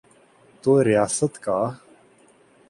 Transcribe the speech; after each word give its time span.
تو 0.61 0.83
ریاست 0.83 1.39
کا۔ 1.41 1.59